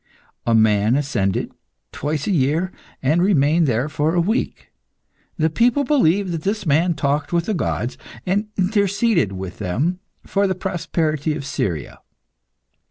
A 0.47 0.55
man 0.55 0.95
ascended, 0.95 1.51
twice 1.91 2.25
a 2.25 2.31
year, 2.31 2.71
and 3.03 3.21
remained 3.21 3.67
there 3.67 3.87
for 3.87 4.15
a 4.15 4.19
week. 4.19 4.69
The 5.37 5.51
people 5.51 5.83
believed 5.83 6.31
that 6.31 6.41
this 6.41 6.65
man 6.65 6.95
talked 6.95 7.31
with 7.31 7.45
the 7.45 7.53
gods, 7.53 7.99
and 8.25 8.47
interceded 8.57 9.31
with 9.31 9.59
them 9.59 9.99
for 10.25 10.47
the 10.47 10.55
prosperity 10.55 11.35
of 11.35 11.45
Syria. 11.45 11.99